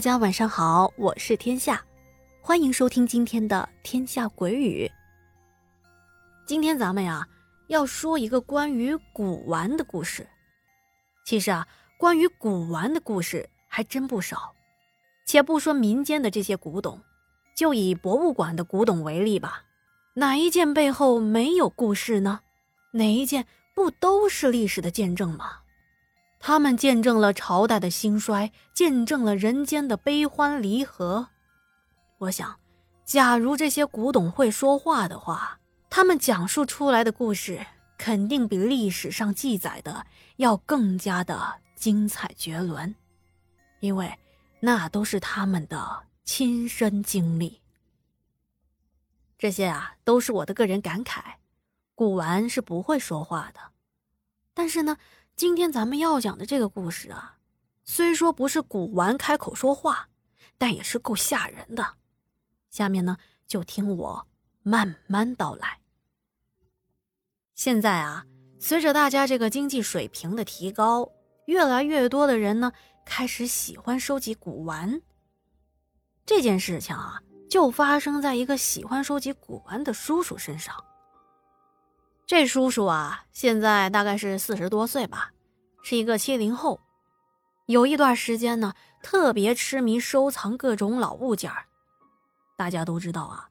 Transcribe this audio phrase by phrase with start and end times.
[0.00, 1.84] 大家晚上好，我是天下，
[2.40, 4.86] 欢迎收听今天的《天下鬼语》。
[6.46, 7.28] 今天咱们呀
[7.66, 10.26] 要说一个关于古玩的故事。
[11.26, 14.54] 其实啊，关于古玩的故事还真不少。
[15.26, 16.98] 且不说民间的这些古董，
[17.54, 19.64] 就以博物馆的古董为例吧，
[20.14, 22.40] 哪一件背后没有故事呢？
[22.92, 23.44] 哪一件
[23.74, 25.58] 不都是历史的见证吗？
[26.42, 31.28] 他们见证了朝代的兴衰，见证了人间的悲欢离合。
[32.16, 32.58] 我想，
[33.04, 37.64] 假如这些古董会说话的话，他们讲述出来的故事
[37.98, 42.92] 肯定比历史上记载的要更加的精彩绝伦，
[43.80, 44.10] 因为
[44.60, 47.60] 那都是他们的亲身经历。
[49.36, 51.20] 这些啊，都是我的个人感慨。
[51.94, 53.60] 古玩是不会说话的，
[54.54, 54.96] 但是呢。
[55.36, 57.38] 今天咱们要讲的这个故事啊，
[57.84, 60.08] 虽说不是古玩开口说话，
[60.58, 61.94] 但也是够吓人的。
[62.70, 64.28] 下面呢，就听我
[64.62, 65.80] 慢慢道来。
[67.54, 68.26] 现在啊，
[68.58, 71.10] 随着大家这个经济水平的提高，
[71.46, 72.72] 越来越多的人呢
[73.04, 75.00] 开始喜欢收集古玩。
[76.26, 80.84] 这件事情啊，就发生在一个喜欢收集古玩的叔叔身上。
[82.30, 85.32] 这叔叔啊，现在大概是四十多岁吧，
[85.82, 86.78] 是一个七零后。
[87.66, 91.50] 有一段时间呢，特别痴迷收藏各种老物件
[92.56, 93.50] 大家都知道啊，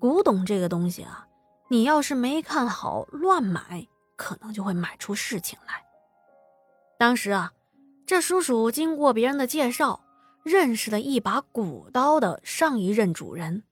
[0.00, 1.28] 古董这个东西啊，
[1.68, 5.84] 你要是没看好乱买，可能就会买出事情来。
[6.98, 7.52] 当时啊，
[8.06, 10.00] 这叔叔经过别人的介绍，
[10.42, 13.62] 认识了一把古刀的上一任主人，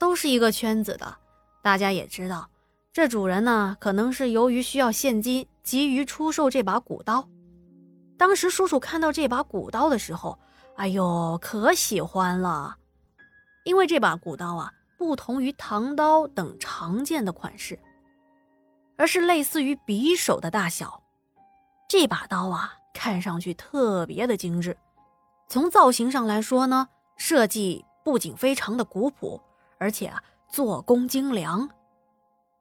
[0.00, 1.18] 都是一个圈子的，
[1.62, 2.48] 大家也知道。
[2.96, 7.28] 这主人呢，可能是由于需要现金，急于出售这把古刀。
[8.16, 10.38] 当时叔叔看到这把古刀的时候，
[10.76, 12.74] 哎呦，可喜欢了，
[13.66, 17.78] 因为这把古刀啊，不同于唐刀等常见的款式，
[18.96, 21.02] 而是类似于匕首的大小。
[21.86, 24.74] 这把刀啊，看上去特别的精致。
[25.48, 29.38] 从造型上来说呢，设计不仅非常的古朴，
[29.76, 31.68] 而且啊，做工精良。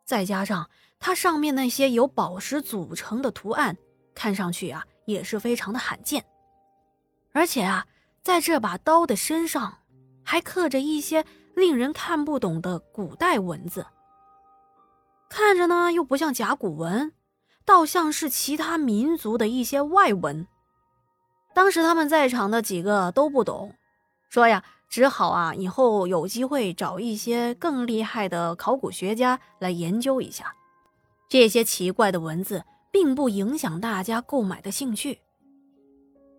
[0.06, 3.76] 再加上它上面那些由宝石组成的图案，
[4.14, 6.24] 看上去啊也是非常的罕见。
[7.34, 7.86] 而且啊，
[8.22, 9.80] 在这把刀的身上
[10.24, 13.86] 还刻着一些令人看不懂的古代文字，
[15.28, 17.12] 看着呢又不像甲骨文，
[17.66, 20.48] 倒像是其他民族的一些外文。
[21.54, 23.76] 当时他们在场的几个都不懂，
[24.30, 24.64] 说呀。
[24.96, 30.56] 只好啊，以后有机会找一些更厉害的考古学家来研究一下。
[31.28, 32.64] 这些奇怪的文字
[32.94, 35.20] 并不影响大家购买的兴趣。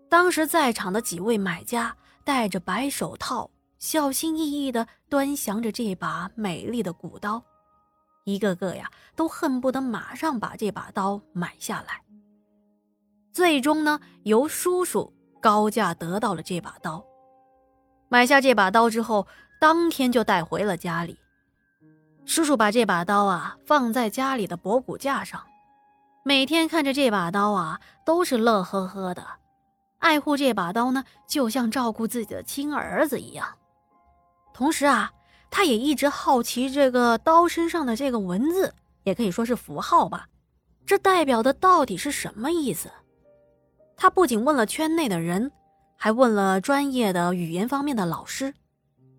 [0.08, 1.94] 当时在场的几位买家
[2.24, 7.44] 戴着白手套，小心翼翼地端详着这把美丽的古刀，
[8.24, 12.00] 一个个呀都恨不得马上把这把刀买下来。
[13.34, 15.12] 最终呢，由叔叔
[15.42, 17.04] 高价得到了这把刀。
[18.08, 19.26] 买下这把刀之后，
[19.60, 21.18] 当天就带回了家里。
[22.24, 25.40] 叔叔把这把刀啊放在家里的博古架上，
[26.24, 29.24] 每天看着这把刀啊都是乐呵呵的，
[29.98, 33.46] 爱护这把刀呢就像照顾自己的亲儿子一样。
[34.52, 35.12] 同时啊，
[35.50, 38.74] 他也一直好奇这个刀身上的这个文字，
[39.04, 40.26] 也可以说是符号吧，
[40.84, 42.90] 这代表的到底是什么意思？
[43.96, 45.50] 他不仅问了圈内的人。
[45.96, 48.54] 还问了专业的语言方面的老师，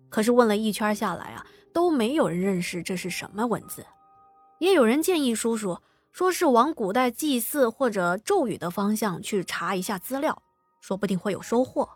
[0.08, 1.44] 可是问了一圈下来啊，
[1.74, 3.84] 都没有人认识这是什么文字。
[4.60, 5.78] 也有人建议叔叔，
[6.12, 10.40] 说是往古代祭祀或者咒语的方向去查一下资料，
[10.80, 11.88] 说不定会有收获。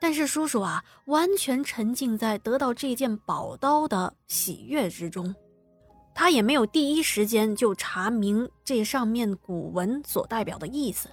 [0.00, 5.34] 但是叔叔啊，完全沉浸在得到这件宝刀的喜悦之中，
[6.14, 11.08] 他也没有第一时间就查明这上面古文所代表的意思。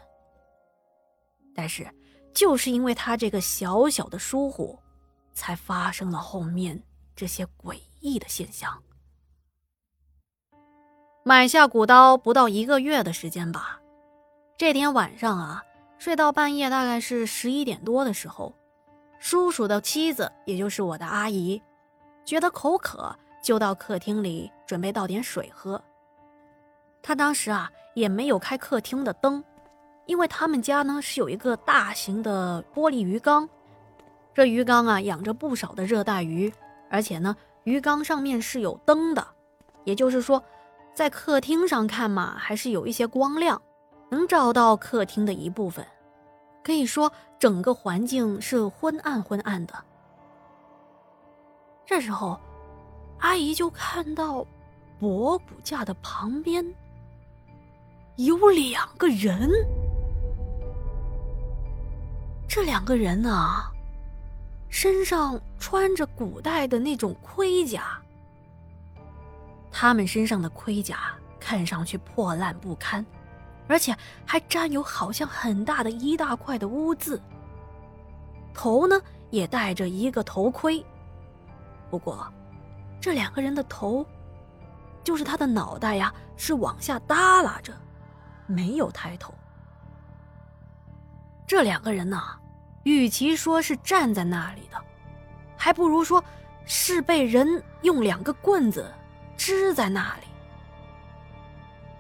[1.54, 1.86] 但是。
[2.38, 4.78] 就是因为他这个小小的疏忽，
[5.34, 6.84] 才发生了后面
[7.16, 8.80] 这些诡异的现象。
[11.24, 13.82] 买下古刀不到一个月的时间吧，
[14.56, 15.64] 这天晚上啊，
[15.98, 18.54] 睡到半夜，大概是十一点多的时候，
[19.18, 21.60] 叔叔的妻子，也就是我的阿姨，
[22.24, 25.84] 觉得口渴，就到客厅里准备倒点水喝。
[27.02, 29.44] 她当时啊，也没有开客厅的灯。
[30.08, 33.48] 因为他们家呢是有一个大型的玻璃鱼缸，
[34.34, 36.52] 这鱼缸啊养着不少的热带鱼，
[36.90, 39.28] 而且呢鱼缸上面是有灯的，
[39.84, 40.42] 也就是说，
[40.94, 43.62] 在客厅上看嘛，还是有一些光亮，
[44.10, 45.86] 能照到客厅的一部分。
[46.64, 49.74] 可以说整个环境是昏暗昏暗的。
[51.86, 52.40] 这时候，
[53.20, 54.46] 阿姨就看到
[55.00, 56.66] 博古架的旁边
[58.16, 59.50] 有两个人。
[62.58, 63.72] 这两个人啊，
[64.68, 68.02] 身上穿着古代的那种盔甲。
[69.72, 73.06] 他们身上的盔甲看上去破烂不堪，
[73.68, 73.96] 而且
[74.26, 77.22] 还沾有好像很大的一大块的污渍。
[78.56, 79.00] 头呢
[79.30, 80.84] 也戴着一个头盔，
[81.92, 82.28] 不过
[83.00, 84.04] 这两个人的头，
[85.04, 87.72] 就是他的脑袋呀，是往下耷拉着，
[88.48, 89.32] 没有抬头。
[91.46, 92.20] 这两个人呢，
[92.88, 94.82] 与其说是站在那里的，
[95.58, 96.24] 还不如说
[96.64, 98.90] 是被人用两个棍子。
[99.36, 100.28] 支在那里，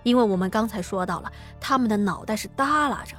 [0.01, 3.15] 因为我们刚才说到了，他们的脑袋是耷拉着，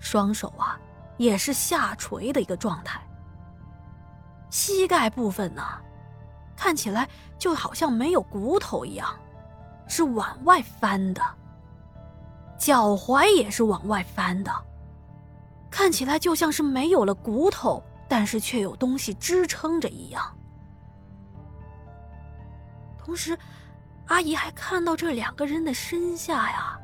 [0.00, 0.78] 双手啊
[1.16, 3.00] 也是下垂的一个状态，
[4.50, 5.62] 膝盖部分呢，
[6.54, 7.08] 看起来
[7.38, 9.08] 就好像没有骨头一样，
[9.88, 11.22] 是往外翻的，
[12.58, 14.52] 脚踝也是往外翻的，
[15.72, 20.22] 看起来就像是没有了骨头，但是却有东西支撑着一样。
[22.98, 23.36] 同时，
[24.06, 26.78] 阿姨还看到这两个人的身下呀，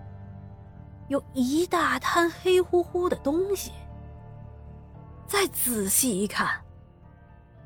[1.09, 3.73] 有一大滩黑乎乎的东西。
[5.27, 6.49] 再仔细一看，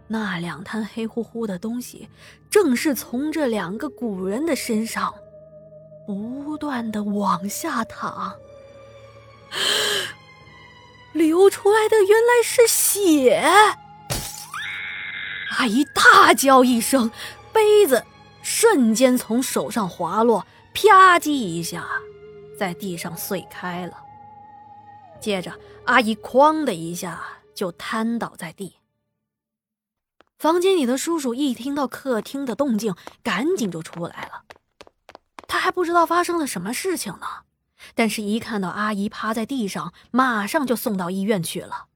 [0.08, 2.08] 那两滩黑乎乎的东西，
[2.50, 5.14] 正是从这两个古人的身上
[6.04, 8.34] 不断的往下淌，
[11.12, 13.42] 流出来的原来是血。
[15.58, 17.10] 阿姨大叫一声，
[17.52, 18.04] 杯子。
[18.42, 20.44] 瞬间从手上滑落，
[20.74, 21.86] 啪叽一下，
[22.58, 23.96] 在地上碎开了。
[25.20, 27.22] 接着，阿姨哐的一下
[27.54, 28.78] 就瘫倒在地。
[30.40, 34.42] 房间里的叔叔一听到客厅的动静，赶紧就出来了。
[35.46, 37.26] 他还不知道发生了什么事情呢，
[37.94, 41.86] 但是一看到阿姨趴在地上，马上就送到医院去了。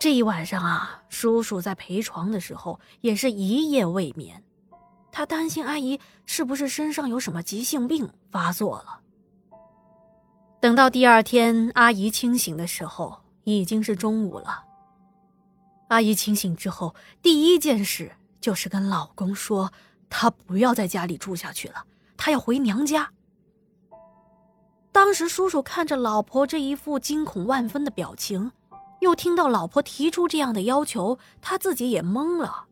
[0.00, 4.44] 这一晚上啊，叔叔在陪床的时候也是一夜未眠。
[5.10, 9.00] 他担心阿姨是不是身上有什么急性病发作了。
[10.60, 14.64] 等到第二天阿姨清醒的时候，已经是中午了。
[15.88, 19.72] 阿姨清醒之后，第一件事就是跟老公说，
[20.08, 21.84] 她不要在家里住下去了，
[22.16, 23.10] 她要回娘家。
[24.98, 28.50] 当时叔叔看着老婆这一副惊恐万分的表情，
[28.98, 32.66] 又听到老婆提出这样的要求，他自己也懵了。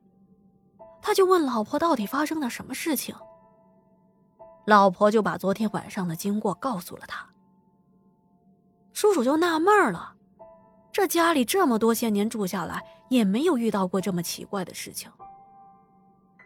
[1.01, 3.15] 他就问老婆到底发生了什么事情，
[4.67, 7.25] 老婆就把昨天晚上的经过告诉了他。
[8.93, 10.17] 叔叔就纳闷了，
[10.91, 15.09] 这家里这么多些年住下来，也没有遇到过这么奇怪的事情。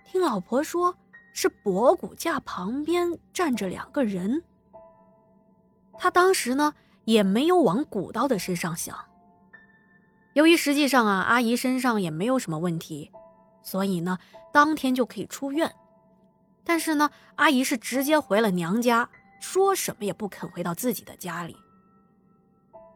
[0.04, 0.94] 听老婆说
[1.32, 4.44] 是博古架旁边站着两个人，
[6.02, 6.72] 他当时呢
[7.04, 8.96] 也没有往古刀的身上想。
[10.32, 13.12] 由于实际上啊，阿姨身上也没有什么问题。
[13.62, 14.18] 所以呢，
[14.50, 15.70] 当天就可以出院，
[16.64, 21.54] 但是呢，阿姨是直接回了娘家，说什么也不肯回到自己的家里。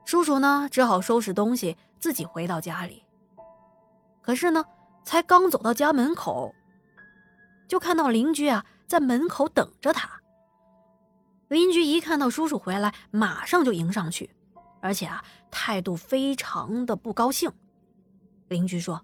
[0.07, 3.05] 叔叔呢，只好收拾东西自己回到家里。
[4.23, 4.65] 可是呢，
[5.05, 6.55] 才刚走到家门口，
[7.69, 10.23] 就看到邻居啊在门口等着他。
[11.49, 14.31] 邻居一看到叔叔回来，马上就迎上去，
[14.81, 17.51] 而且啊态度非常的不高兴。
[18.49, 19.01] 邻居说：“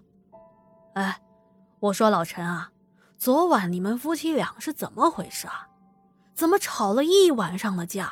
[0.95, 1.21] 哎。”
[1.81, 2.71] 我说老陈啊，
[3.17, 5.67] 昨晚你们夫妻俩是怎么回事啊？
[6.35, 8.11] 怎么吵了一晚上的架？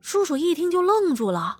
[0.00, 1.58] 叔叔一听就愣住了，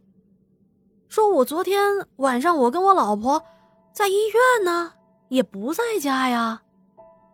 [1.09, 3.45] 说：“我昨天晚上我跟我老婆
[3.93, 4.93] 在医院呢，
[5.31, 6.63] 也不在家呀。”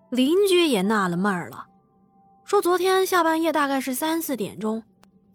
[0.09, 1.67] 邻居也纳了闷了，
[2.53, 4.83] 说：“昨天下半夜大概是三四点钟，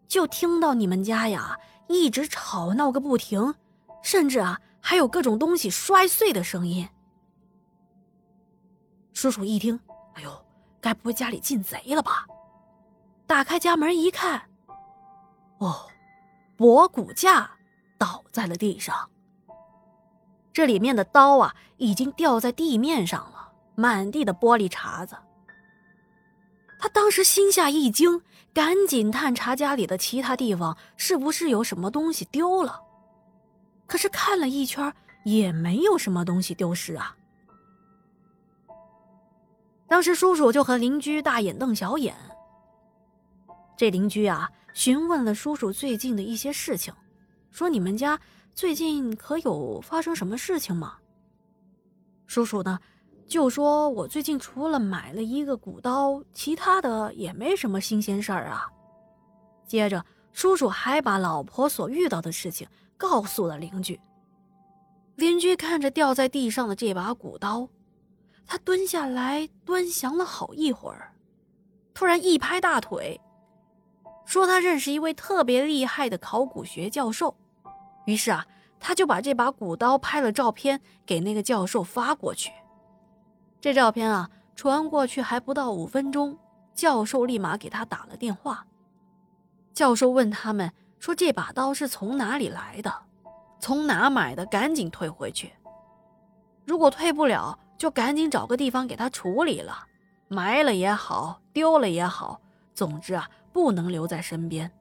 [0.07, 1.57] 就听到你们家呀
[1.87, 3.55] 一直吵闹个不停，
[4.03, 6.87] 甚至啊还有各种东西摔碎的声音。”
[9.13, 9.79] 叔叔一听，
[10.13, 10.45] 哎呦，
[10.79, 12.27] 该不会家里进贼了吧？
[13.25, 14.39] 打开家门一看，
[15.57, 15.87] 哦，
[16.55, 17.49] 博古架
[17.97, 19.09] 倒在了地上。
[20.53, 25.17] 这里面的刀啊，已经掉在地面上了，满地的玻璃碴子。
[26.79, 28.21] 他当时心下一惊，
[28.53, 32.81] 赶紧探查家里的其他地方，是不是有什么东西丢了。
[33.87, 34.93] 可是看了一圈，
[35.25, 37.15] 也没有什么东西丢失啊。
[39.87, 42.15] 当时叔叔就和邻居大眼瞪小眼。
[43.77, 46.93] 这邻居啊，询问了叔叔最近的一些事情，
[47.51, 48.19] 说你们家
[48.53, 50.97] 最近可有发生什么事情吗？
[52.25, 52.79] 叔叔呢，
[53.27, 58.65] 就说我最近除了买了一个古刀，其他的也没什么新鲜事儿啊。
[59.67, 62.65] 接着，叔叔还把老婆所遇到的事情
[62.95, 63.99] 告诉了邻居。
[65.15, 67.67] 邻居看着掉在地上的这把古刀，
[68.45, 71.11] 他蹲下来端详了好一会儿，
[71.93, 73.19] 突然一拍大腿。
[74.25, 77.35] 说他认识一位特别厉害的考古学教授，
[78.05, 78.45] 于是啊，
[78.79, 82.51] 他就把这把古刀拍了照片给那个教授发过去。
[83.59, 86.37] 这照片啊传过去还不到五分钟，
[86.73, 88.65] 教授立马给他打了电话。
[89.73, 92.93] 教授问他们说：“这把刀是从哪里来的？
[93.59, 94.45] 从哪买的？
[94.45, 95.53] 赶紧退回去。
[96.65, 99.85] 如果退不了，就赶紧找个地方给他处理了，
[100.27, 102.41] 埋了也好，丢了也好，
[102.73, 104.71] 总之啊。”不能留在身边。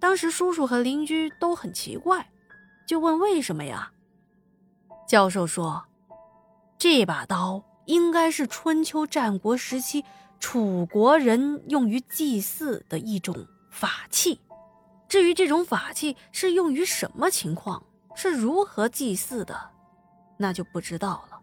[0.00, 2.32] 当时叔叔和邻居都很奇怪，
[2.84, 3.92] 就问为什么呀？
[5.06, 5.84] 教授说，
[6.82, 10.04] 这把刀应该是春秋战国时期
[10.40, 14.40] 楚国人用于祭祀的一种法器。
[15.08, 17.80] 至于这种法器是用于什么情况，
[18.16, 19.70] 是如何祭祀的，
[20.36, 21.38] 那就不知道了。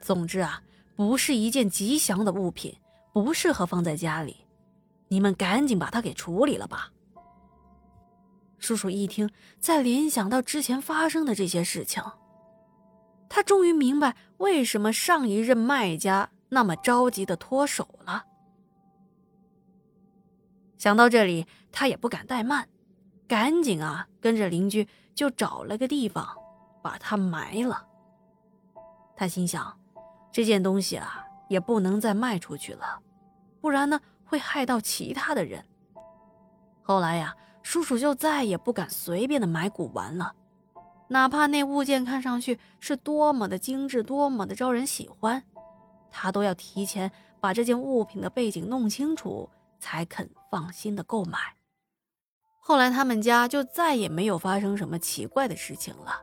[0.00, 0.60] 总之啊，
[0.96, 2.76] 不是一件吉祥的物品，
[3.12, 4.38] 不适合放在家里。
[5.06, 6.90] 你们赶紧把它给处理了吧。
[8.58, 12.02] 叔叔一听，再联想到之前发生的这些事情，
[13.28, 18.24] 他终于明白为什么上一任卖家那么着急的脱手了。
[20.76, 22.68] 想到这里，他也不敢怠慢，
[23.26, 26.26] 赶紧啊跟着邻居就找了个地方
[26.82, 27.86] 把它埋了。
[29.16, 29.78] 他心想，
[30.30, 33.00] 这件东西啊也不能再卖出去了，
[33.60, 34.00] 不然呢？
[34.24, 35.64] 会害到其他的人。
[36.82, 40.34] 后来呀，叔叔就再也不敢随便的买古玩了，
[41.08, 45.42] 哪怕那物件看上去是多么的精致，多么的招人喜欢，
[46.10, 47.10] 他都要提前
[47.40, 49.48] 把这件物品的背景弄清楚，
[49.80, 51.38] 才肯放心的购买。
[52.60, 56.20] 后来他们家就再也没有发生什么奇怪的事情了。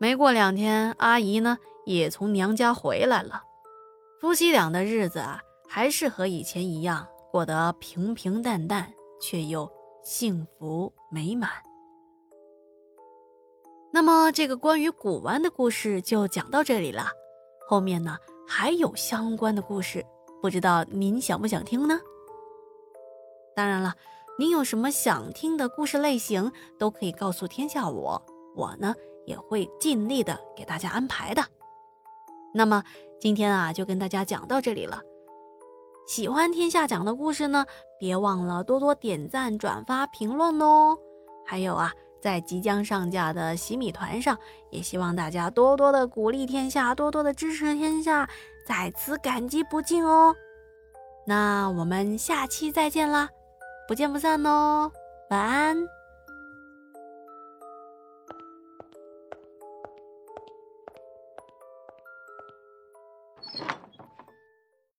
[0.00, 3.42] 没过两天，阿姨呢也从娘家回来了，
[4.20, 7.06] 夫妻俩的日子啊还是和以前一样。
[7.30, 9.70] 过得平平淡淡，却又
[10.02, 11.50] 幸福美满。
[13.90, 17.08] 那么，这个关于古玩的故事就讲到这里了。
[17.68, 18.16] 后面呢
[18.46, 20.04] 还有相关的故事，
[20.40, 21.98] 不知道您想不想听呢？
[23.56, 23.94] 当然了，
[24.38, 28.22] 您有什么想听的故事类型，都可以告诉天下我，
[28.54, 28.94] 我呢
[29.26, 31.42] 也会尽力的给大家安排的。
[32.54, 32.82] 那么
[33.20, 35.02] 今天啊，就跟大家讲到这里了。
[36.06, 37.66] 喜欢天下讲的故事呢，
[37.98, 40.96] 别忘了多多点赞、转发、评论哦。
[41.44, 44.38] 还有啊，在即将上架的洗米团上，
[44.70, 48.28] 也希望大家多多的鼓励天下，多多的支持天下，
[48.66, 50.34] 在此感激不尽哦。
[51.26, 53.28] 那我们下期再见啦，
[53.86, 54.90] 不见不散哦，
[55.30, 55.97] 晚安。